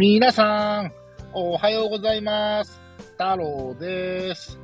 [0.00, 0.92] 皆さん、
[1.34, 2.80] おはようございます。
[3.18, 4.58] 太郎です。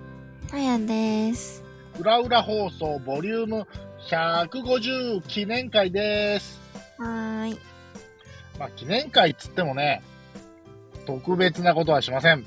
[0.50, 1.62] あやです。
[2.00, 3.66] うらうら放送ボリューム
[4.08, 6.58] 150記念会です。
[6.96, 7.58] はーい。
[8.58, 10.02] まあ、記念会っつってもね、
[11.04, 12.42] 特別なことはしません。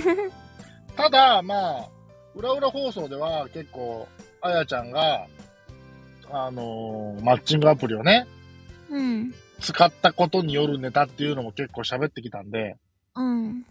[0.96, 1.88] ただ、まあ、
[2.34, 4.08] うらうら放送では結構、
[4.40, 5.26] あやちゃんが、
[6.30, 8.26] あのーマッチングアプリをね、
[8.88, 9.34] うん。
[9.60, 12.76] 使ったことによるネタっていうのも結構喋ってきたんで、
[13.14, 13.66] うん。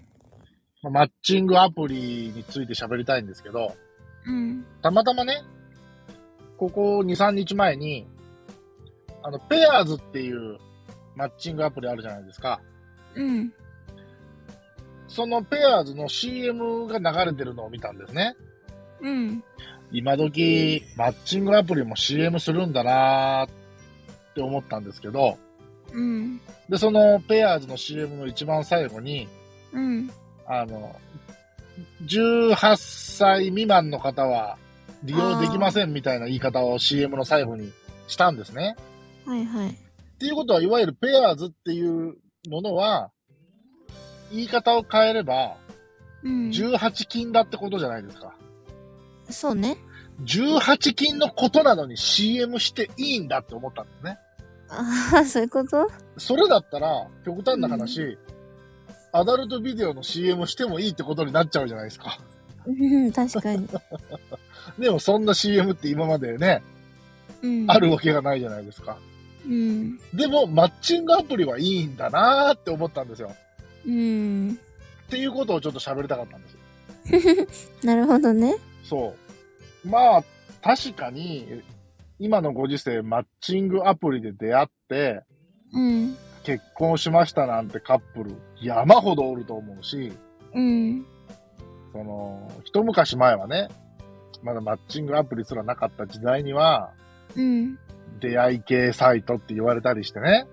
[0.82, 3.76] まあマッチングアプリについて喋りたいんですけど、
[4.26, 4.66] うん。
[4.82, 5.42] たまたまね、
[6.58, 8.06] ここ2、3日前に、
[9.24, 10.58] あの、ペアーズっていう
[11.16, 12.62] マッチングアプリあるじゃないですか。
[13.16, 13.54] うん。
[15.08, 18.36] そのペアーズの CM が流れてるのを見たんですね。
[19.02, 19.44] うん。
[19.92, 25.38] 今時、マッチングアプリも CM するんだなーって思ったんですけど、
[25.94, 26.42] うん。
[26.70, 29.28] で、そのペアーズの CM の一番最後に、
[29.74, 30.10] うん。
[30.46, 30.96] あの、
[32.06, 34.58] 18歳未満の方は
[35.04, 37.72] 利用できませんみたいな言い方を CM の最後に
[38.08, 38.76] したんですね。
[39.26, 39.70] はいはい。
[39.70, 39.74] っ
[40.20, 42.16] ていうことは、いわゆるペアーズっていう
[42.50, 43.12] ものは、
[44.32, 45.56] 言い方を変えれば、
[46.24, 46.50] うん。
[46.50, 48.34] 18金だってことじゃないですか。
[49.30, 49.78] そうね。
[50.24, 54.18] 18金のことなのに CM していいんだって思ったんですね。
[54.70, 55.90] ああ、そういうこと？
[56.18, 58.18] それだったら、極端な話、
[59.12, 62.20] アダルトビデオの CM してもいいってことになっちゃうじゃないですか。
[62.68, 63.68] うん、確かに。
[64.78, 66.62] でもそんな CM って今までね、
[67.42, 67.66] うん。
[67.72, 68.98] あるわけがないじゃないですか。
[69.46, 69.98] うん。
[70.14, 73.34] でも、マッチングアプリはいいんだなーって思ったんですよ。
[73.88, 74.60] うん。
[75.08, 76.50] っていうことをちょっと喋りたかったんで
[77.50, 77.72] す。
[77.84, 78.58] なるほどね。
[78.84, 79.16] そ
[79.86, 79.88] う。
[79.88, 80.24] まあ、
[80.62, 81.64] 確かに、
[82.20, 85.24] 今のご時世、マッチングアプリで出会って、
[85.74, 86.18] うん。
[86.44, 90.12] 結婚しましたなんてカップル、山ほどおると思うし、
[90.54, 91.06] うん。
[91.94, 93.70] その、一昔前はね、
[94.44, 96.92] まだマッチングアプリすらなかった時代には、
[97.36, 97.78] うん。
[98.20, 100.46] 出会い系サイトって言われたりしてね。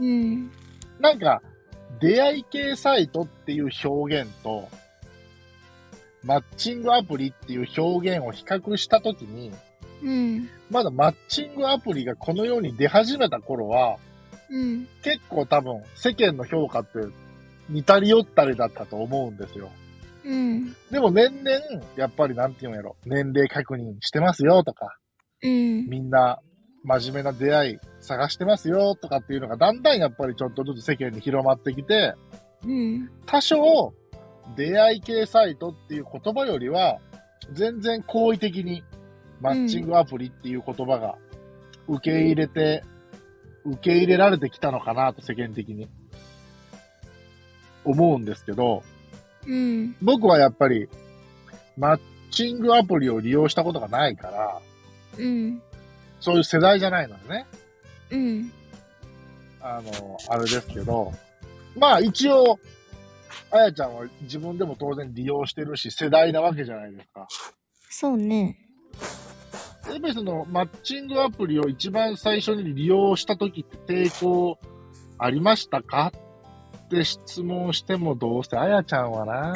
[0.00, 0.50] うん。
[0.98, 1.40] なんか、
[2.00, 4.68] 出会い系サイトっていう表現と、
[6.24, 9.52] マッチングアプリっていう表現を比較したときに、
[10.02, 10.48] うん。
[10.70, 13.98] まだマッチングアプリがこの世に出始めた頃は、
[14.50, 14.88] うん。
[15.02, 16.98] 結構多分世間の評価って
[17.68, 19.70] 似たり寄ったりだったと思うんですよ。
[20.24, 20.72] うん。
[20.90, 24.96] でも年々、やっぱりなんていうんやろ、年齢確認してますよとか、
[25.42, 25.88] うん。
[25.88, 26.40] みんな
[26.84, 32.14] 真面目な出会い探してますよとかっていうのがだんだんやっぱりちょっとずつ世間に広まってきて、
[32.64, 33.10] うん。
[33.26, 33.94] 多少
[34.56, 36.98] 出会い系サイトっていう言葉よりは
[37.52, 38.82] 全然好意的に
[39.42, 41.16] マッチングアプリっていう言葉が
[41.88, 42.84] 受け入れて、
[43.64, 45.88] 受け入れられてきたのかなと世間的に
[47.84, 48.84] 思うんですけど、
[49.46, 49.96] うん。
[50.00, 50.88] 僕はやっぱり
[51.76, 54.60] マッチングアプリを利用したことがないから、
[55.18, 55.60] うん。
[56.20, 57.46] そういう世代じゃないのでね。
[58.10, 58.52] うん。
[59.60, 61.12] あの、あれですけど、
[61.76, 62.60] まあ一応、
[63.50, 67.26] あやちゃんは自分でも当然利用してるし、世代なわけじゃないですか。
[67.90, 68.61] そうね。
[69.92, 74.58] やっぱりその、マッチングアプリを一番最初に利用した時って抵抗
[75.18, 76.12] ありましたか？
[76.86, 79.54] って質問してもどうせあやちゃんはな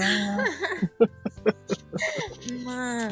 [2.64, 3.10] まあ、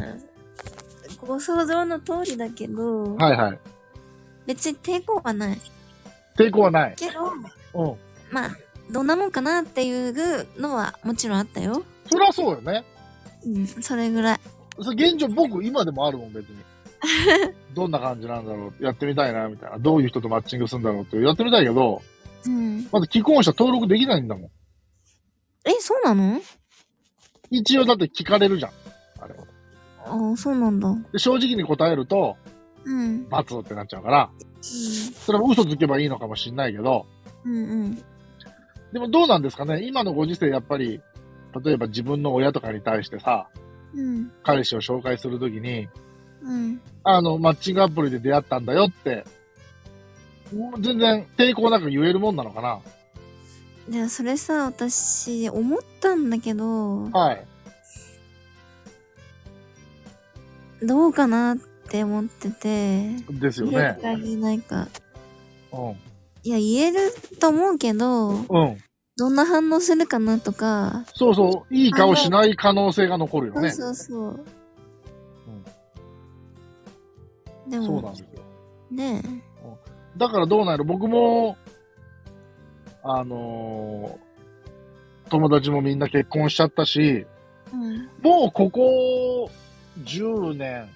[1.21, 3.59] ご想像の通りだけど、はいはい。
[4.47, 5.59] 別に抵抗はない。
[6.39, 6.95] 抵抗はない。
[6.97, 7.33] けど、
[7.75, 7.97] うん。
[8.31, 8.51] まあ、
[8.91, 11.85] どんなもんかなっていうのはもちろんあったよ。
[12.11, 12.85] そりゃそうよね。
[13.47, 14.41] うん、それぐらい。
[14.79, 16.57] 現状僕今でもあるもん別に。
[17.75, 19.79] どんな感じなんだろうやってみたいなみたいな。
[19.79, 22.03] どういう人とマッチングするんだろうってやってみたいけど、
[22.47, 22.89] うん。
[22.93, 24.51] まず既婚者登録できないんだもん。
[25.67, 26.41] え、そうなの？
[27.51, 28.73] 一応だって聞かれるじゃん。
[29.21, 29.35] あれ。
[30.07, 30.89] ああ、そうなんだ。
[30.89, 31.03] うん。
[31.13, 32.37] で正直に答えると、
[32.85, 33.29] うん。
[33.29, 34.31] 罰ってなっちゃうから、
[34.61, 37.07] それも嘘つけばいいのかもしんないけど、
[37.45, 37.59] うんう
[37.89, 37.95] ん。
[38.93, 39.83] でもどうなんですかね？
[39.85, 41.01] 今のご時世やっぱり、
[41.65, 43.49] 例えば自分の親とかに対してさ、
[43.95, 44.31] うん。
[44.43, 45.89] 彼氏を紹介するときに、
[46.45, 46.81] うん。
[47.03, 49.25] あの、マッチングアプリで出会ったんだよって、
[50.79, 52.81] 全然抵抗なく言えるもんなのかな
[53.89, 57.47] じゃあ、それさ、私、思ったんだけど、はい。
[60.87, 61.59] どうかなっ
[61.89, 63.99] て思ってて、ですよね。
[64.37, 64.89] ないか。
[65.73, 65.97] うん。
[66.43, 68.79] いや、言えると思うけど、うん。
[69.17, 71.75] どんな反応するかなとか、そうそう。
[71.75, 73.71] いい顔しない可能性が残るよね。
[73.71, 74.45] そうそうそう。
[77.69, 78.29] でそうも、なんですよ。
[78.91, 79.23] ね
[80.17, 81.57] だからどうなんやろ僕も、
[83.03, 84.25] あのー
[85.31, 87.27] 友達もみんな結婚しちゃったし、
[87.73, 88.09] うん。
[88.23, 89.51] もうここ
[90.03, 90.89] 10年、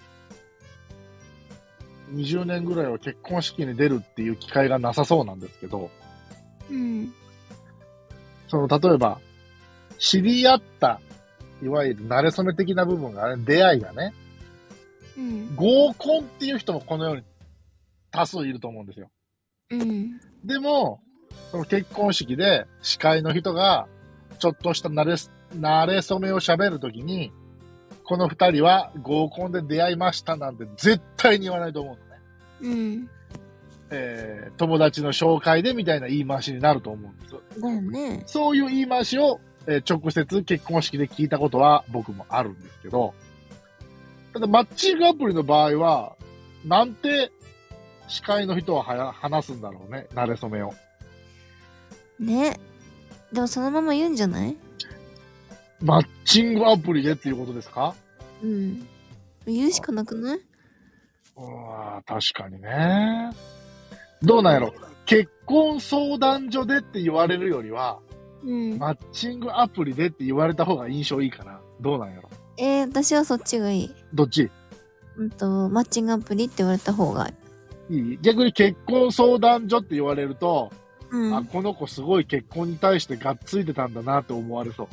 [2.12, 5.91] 20年ぐらいは結婚式に出るっていう機会がなさそうなんですけど、
[6.70, 7.12] うん。
[8.49, 9.19] その、例えば、
[9.99, 11.00] 知り合った、
[11.62, 14.12] いわゆる慣れ初め的な部分がね、出会いがね、
[15.19, 15.56] うん。
[15.56, 17.23] 合コンっていう人もこのように
[18.11, 19.11] 多数いると思うんですよ。
[19.70, 20.20] うん。
[20.44, 21.00] でも、
[21.50, 23.88] その結婚式で司会の人が、
[24.38, 25.15] ちょっとした慣れ、
[25.59, 27.32] 慣れ初めを喋るときに、
[28.05, 31.93] この二人は合コンで出会いましたなんて絶対に言わないと思
[32.62, 32.75] うのね。
[32.75, 33.11] うん。
[33.91, 37.61] えー、友達の紹介でみたいな言い回しになると思うんです。
[37.61, 38.23] だよね。
[38.26, 43.15] そういう言い回しを、えー直接結婚式で聞いたことは僕もあるんですけど、
[44.38, 46.14] ただマッチングアプリの場合は、
[46.64, 47.32] なんて
[48.06, 50.73] 司会の人ははや話すんだろうね、慣れ初めを。
[52.20, 52.56] ね。
[53.32, 54.56] でもそのまま言うんじゃない？
[55.81, 57.96] マッチングアプリでっていうことですか？
[58.40, 58.87] うん。
[59.44, 60.41] 言うしかなくない？
[61.37, 63.32] うわ確かにね。
[64.23, 64.73] どうなんやろ
[65.05, 67.99] 結婚相談所でって言われるよりは、
[68.44, 68.79] うん。
[68.79, 71.61] マッチングアプリでって言われた方が印象いいかな。
[71.81, 73.94] どうなんやろえー、私はそっちがいい。
[74.12, 74.50] どっち？
[75.16, 77.34] うんと、マッチングアプリって言われた方がい
[77.90, 78.19] い？
[78.20, 80.72] 逆に結婚相談所って言われると、
[81.10, 81.37] うん。
[81.37, 84.88] あ、この子すごい結婚に対してがっついてたんだなって思われそ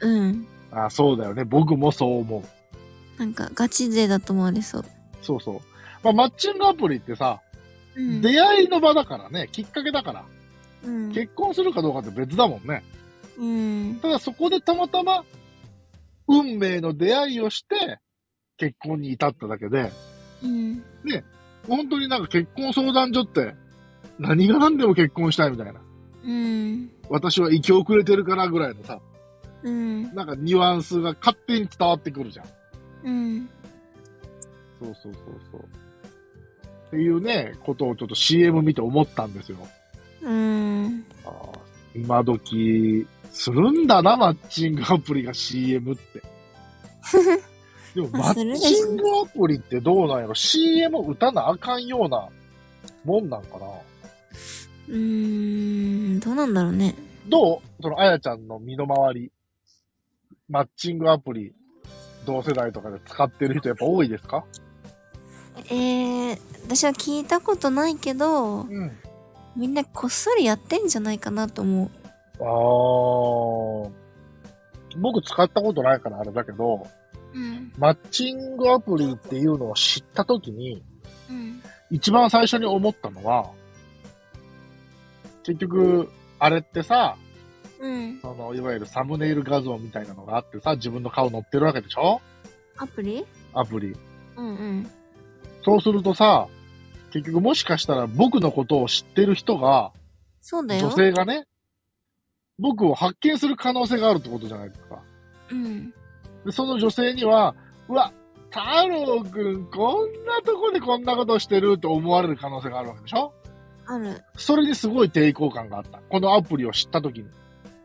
[0.00, 0.08] う。
[0.08, 0.46] うん。
[0.70, 1.44] あ、そうだよね。
[1.44, 3.20] 僕もそう思う。
[3.20, 4.84] なんか、ガチ勢だと思われそう。
[5.20, 5.60] そうそう。
[6.02, 7.40] まあ、マッチングアプリってさ、
[7.94, 8.22] うん。
[8.22, 10.24] 出会いの場だからね、きっかけだから。
[10.84, 11.12] うん。
[11.12, 12.82] 結婚するかどうかって別だもんね。
[13.38, 13.98] うん。
[14.00, 15.24] ただそこでたまたま、
[16.30, 17.98] 運命の出会いをして、
[18.56, 19.90] 結婚に至っただけで、
[20.42, 20.82] うん。
[21.66, 23.54] 本当になんか結婚相談所って、
[24.18, 25.80] 何が何でも結婚したいみたいな。
[26.24, 26.90] うん。
[27.08, 29.00] 私は生き遅れてるからぐらいのさ、
[29.62, 30.14] うん。
[30.14, 32.46] なんかニュアンスが勝手に伝わってくるじゃん。
[33.04, 33.48] うん。
[34.78, 35.60] そうそうそうそう。
[35.60, 39.58] っていうね、ことをちょっと CM 見て思ったんですよ。
[40.22, 41.04] うん。
[41.24, 41.58] あー
[41.94, 46.22] 今時、するんだな、マッチングアプリが CM って。
[47.94, 52.28] でも、マッチングアプリってどうなんやろ ?CM 打たなあかんような
[53.04, 53.66] もんなんかな？
[54.88, 56.20] うーん。
[56.20, 56.94] どうなんだろうね。
[57.28, 57.82] どう？
[57.82, 59.32] その、あやちゃんの身の回り。
[60.48, 61.52] マッチングアプリ、
[62.26, 64.44] 同世代とかで使ってる人やっぱ多いですか？
[65.68, 68.90] えー、私は聞いたことないけど、うん。
[69.56, 71.90] みんなこっそりやってんじゃないかなと思う。
[72.40, 73.90] あー。
[74.98, 76.86] 僕使ったことないからあれだけど、
[77.32, 77.72] うん。
[77.78, 80.82] マッチングアプリっていうのを知ったときに、
[81.30, 81.62] うん。
[81.90, 83.50] 一番最初に思ったのは、
[85.42, 87.16] 結局、あれってさ、
[87.78, 88.20] うん。
[88.20, 92.20] その、いわゆるサムネイル画像みたいなのがあってさ、自分の顔載ってるわけでしょ？
[92.76, 93.24] アプリ？
[93.54, 93.96] アプリ。
[94.36, 94.90] うんうん。
[95.64, 96.48] そうするとさ、
[97.12, 99.92] 結局もしかしたら僕のことを知ってる人が、
[100.40, 100.88] そうだよ。
[100.88, 101.46] 女性がね、
[102.60, 104.98] 僕を発見する可能性があるってことじゃないですか。
[105.50, 105.90] うん。
[106.44, 107.54] で、その女性には、
[107.88, 108.12] うわ、
[108.50, 113.32] 太郎くん、こんなとこでこんなことしてると思われる可能性があるわけでしょ？
[113.86, 114.22] ある。
[114.36, 115.98] それにすごい抵抗感があった。
[116.08, 117.26] このアプリを知った時に。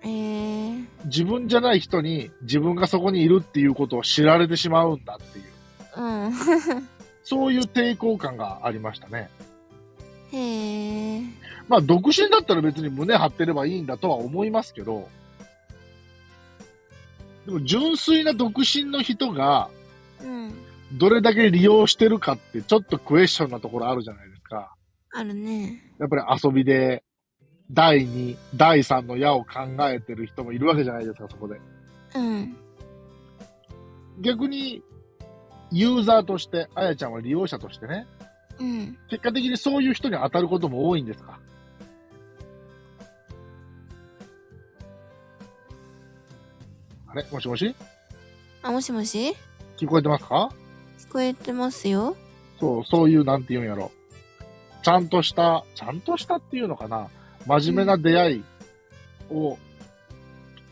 [0.04, 0.86] えー。
[1.06, 5.46] 自分じゃない人に自分がそこにいるっていうことを知られてしまうんだっていう。
[6.02, 6.34] うん。
[7.24, 9.30] そういう抵抗感がありましたね。
[11.68, 15.08] まあ、独身だったら別に胸張ってればいいんだとは思いますけど、
[17.46, 19.70] でも純粋な独身の人が
[20.22, 20.54] うん。
[20.94, 24.76] どれだけ利用してるかってちょっとクエスチョンなところあるじゃないですか。
[25.12, 25.82] あるね。
[26.00, 27.04] やっぱり遊びで
[27.72, 31.60] 第2、第3の矢を考えてる人もいるわけじゃないですか、そこで。
[32.16, 32.56] うん。
[34.22, 34.84] 逆に、
[35.72, 38.06] ユーザーとして、あやちゃんは利用者としてね、
[38.60, 38.98] うん。
[39.10, 41.40] 結果的にそういう人に当たることも多いんですか？
[47.08, 47.26] あれ？
[47.32, 47.76] もしもし？
[48.64, 49.36] あ、もしもし？
[49.78, 50.50] 聞こえてますか？
[51.00, 52.16] 聞こえてますよ。
[52.60, 53.92] そう、そういう、なんて言うんやろ。
[54.84, 57.10] ちゃんとした、ちゃんとしたっていうのかな？
[57.46, 58.44] 真面目な出会い
[59.30, 59.58] を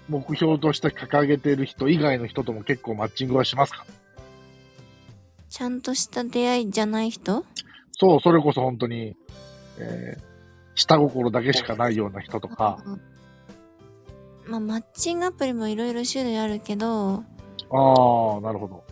[0.10, 3.86] 目標として掲げてる人以外の人とも結構マッチングはしますか？
[5.50, 7.46] ちゃんとした出会いじゃない人？
[7.94, 9.16] そう、それこそ本当に、
[9.78, 10.22] えー、
[10.76, 12.84] 下心だけしかないような人とか。
[14.46, 17.24] まあ、マッチングアプリもいろいろ種類あるけど、
[17.72, 18.84] ああ、なるほど。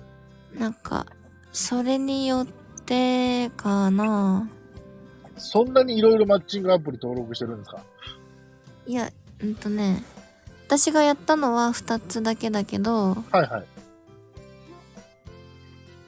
[0.58, 1.06] なんか、
[1.52, 2.48] それによっ
[2.86, 4.50] てかな。
[5.38, 7.84] そんなにいろいろマッチングアプリ登録してるんですか？
[8.88, 10.04] いや、うんとね、
[10.68, 13.64] 私がやったのは2つだけだけど、はいは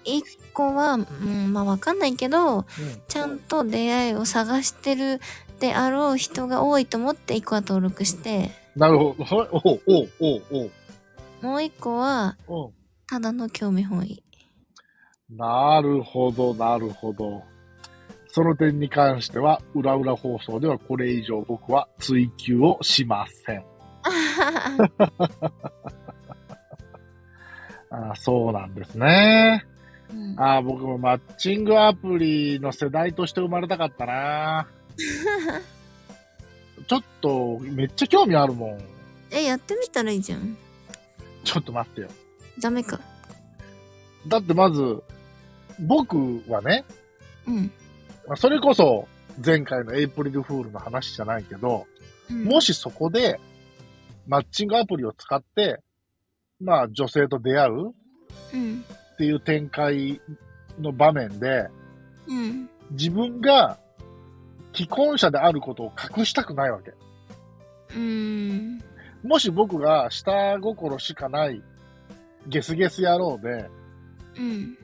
[0.05, 0.19] い。
[0.21, 0.21] 1
[0.53, 2.65] 個は、うん、まあわかんないけど、うん。
[3.07, 5.19] ちゃんと出会いを探してる
[5.59, 9.23] であろう人が多いと思って1個は登録して、なるほど。
[9.23, 10.71] はいおうおうおうおう
[11.41, 12.73] もう1個はうん。
[13.07, 14.23] ただの興味本位。
[15.29, 17.43] なるほど、なるほど。
[18.27, 23.63] その点に関しては、裏裏放送ではこれ以上僕は追求をしません。
[27.91, 29.63] ああそうなんですね。
[30.13, 34.67] うんああ僕もマッチングアプリの世代として生まれたかったな。
[36.87, 38.81] ちょっと、めっちゃ興味あるもん。
[39.31, 40.57] え、やってみたらいいじゃん。
[41.43, 42.09] ちょっと待ってよ。
[42.59, 42.99] ダメか。
[44.27, 45.01] だってまず、
[45.79, 46.85] 僕はね、
[47.47, 47.71] うん。
[48.27, 49.07] まあそれこそ
[49.43, 51.87] 前回のエイプリルフールの話じゃないけど、
[52.29, 53.39] うんもしそこで、
[54.27, 55.79] マッチングアプリを使って、
[56.61, 57.93] まあ女性と出会う
[58.53, 58.85] うん。
[59.13, 60.21] っていう展開
[60.79, 61.67] の場面で、
[62.27, 62.69] うん。
[62.91, 63.77] 自分が
[64.73, 66.91] 既婚者であることを隠したくないわけ。
[66.91, 68.83] うーん。
[69.23, 71.61] もし僕が下心しかない
[72.47, 73.69] ゲスゲス野郎で、
[74.37, 74.77] うん。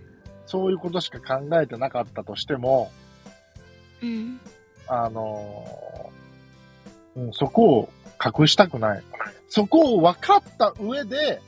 [0.46, 2.92] そういうことしか考えてなかったとしても、
[4.02, 4.40] うん。
[4.88, 7.90] あのーうん、そこを
[8.24, 9.04] 隠したくない。
[9.50, 11.42] そこを分かった上で、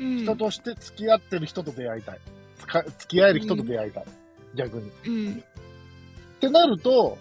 [0.00, 0.18] うん。
[0.24, 2.18] 人として付き合ってる人と出会いたい。
[2.58, 4.04] つか付き合える人と出会いたい。
[4.56, 4.88] 逆に。
[4.88, 5.44] っうん。
[6.40, 7.18] てなると、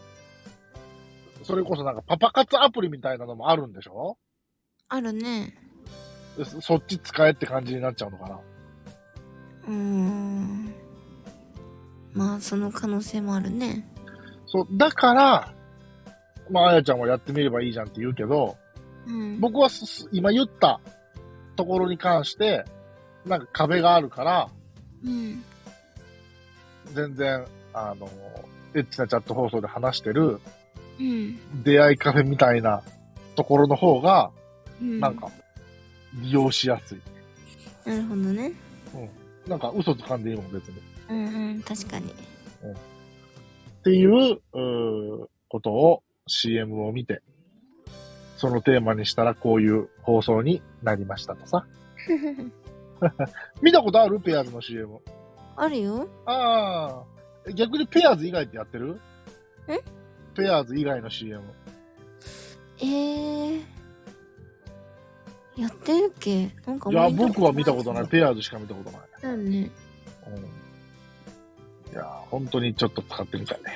[1.44, 4.18] それこそなんかパパ活アプリみたいなのもあるんでしょ？
[4.88, 5.54] あるね。
[6.38, 8.40] でそそっち使えって感じになっちゃうのかな？
[9.68, 10.74] うーん。
[12.14, 13.88] まあ、その可能性もあるね。
[14.48, 15.54] そう、だから、
[16.50, 18.58] まあ、あやちゃんはやってみればいいじゃんって言うけど、
[19.06, 19.40] うん。
[19.40, 19.70] 僕は
[20.12, 20.82] 今言った
[21.60, 22.64] ところに関して、
[23.26, 24.50] なんか壁があるから、
[25.04, 25.44] うん。
[26.94, 28.10] 全然、あの、
[28.74, 30.40] エッチなチャット放送で話してる
[31.02, 31.62] うん。
[31.62, 32.82] 出会いカフェみたいな
[33.36, 34.32] ところの方が、
[34.82, 35.02] うん。
[35.02, 35.30] なんか、
[36.14, 37.02] 利用しやすい。
[37.86, 38.54] なるほどね。
[39.46, 40.78] なんか嘘つかんでいいもん、別に。
[40.78, 42.14] っうんうん、確かに。
[43.84, 47.22] ていう、うーことを CM を見て、
[48.40, 51.66] そのテーマにしたらこういう放送になりましたとさ。
[53.62, 55.00] 見たことあるペアーズの CM？
[55.58, 56.08] あるよ。
[56.26, 57.04] あ
[57.48, 57.52] あ。
[57.54, 58.98] 逆にペアーズ以外ってやってる？
[59.68, 59.78] え？
[60.36, 61.42] ペアーズ以外の CM。
[62.80, 63.62] えー。
[65.58, 66.50] やってるっけ？
[66.66, 68.08] なんかいや、僕は見たことない。
[68.08, 69.02] ペアーズしか見たことない。
[69.22, 69.70] だよね。
[70.28, 71.92] うん。
[71.94, 73.74] いや、本当にちょっと使ってみたいね。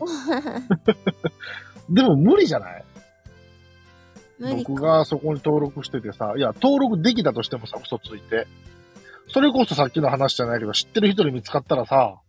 [1.90, 2.84] でも無理じゃない？
[4.40, 8.46] 僕がそこに登録しててさ、いや、登録できたとしてもさ、嘘ついて。
[9.30, 12.20] それこそさっきの話じゃないけど、知ってる人に見つかったらさ、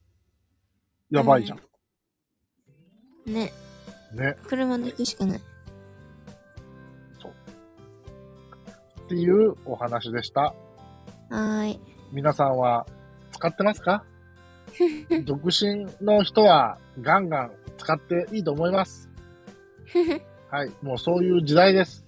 [1.12, 1.60] やばいじゃん。
[3.32, 3.51] ね。
[4.13, 4.36] ね。
[4.48, 5.39] 車で行くしかない。
[5.39, 5.42] っ
[9.10, 10.42] ていうお話でした。
[10.42, 11.80] はーい。
[12.12, 12.86] 皆さんは
[13.32, 14.04] 使ってますか？
[15.25, 19.10] 独身の人はガンガン使っていいと思います。
[20.51, 20.72] はい。
[20.82, 22.06] もうそういう時代です。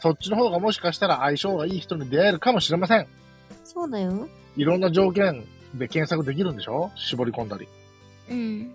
[0.00, 3.06] そっちの方がもしかしたら相性がいい人に出会えるかもしれません。
[3.64, 4.28] そうだよ。
[4.56, 6.90] いろんな条件で検索できるんでしょ？
[6.96, 7.68] 絞り込んだり。
[8.30, 8.74] うん。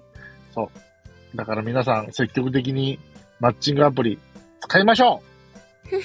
[1.36, 2.98] だから皆さん積極的に
[3.40, 4.18] マッチングアプリ
[4.62, 5.22] 使いましょ
[5.92, 5.96] う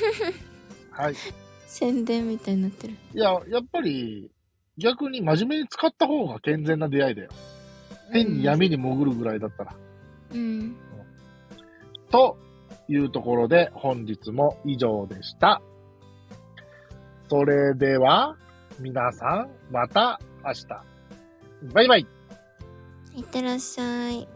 [0.93, 1.15] はい。
[1.67, 2.95] 宣伝みたいになってる。
[3.15, 4.31] いや、やっぱり
[4.77, 7.31] 逆に真面目に使った方が健全な出会いだよ。
[8.13, 9.75] 変に闇に潜るぐらいだったら。
[10.35, 10.77] うん。
[12.13, 12.37] と
[12.89, 15.61] いうところで本日も以上でした。
[17.29, 18.37] それでは
[18.79, 20.67] 皆さんまた明日。
[21.73, 22.07] バイバイ。
[23.17, 24.29] いってらっしゃい。